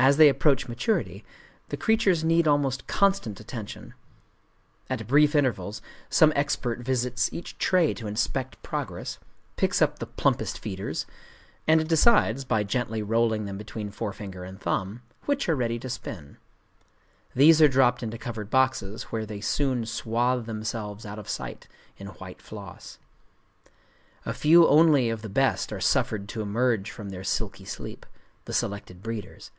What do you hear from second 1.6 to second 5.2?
the creatures need almost constant attention. At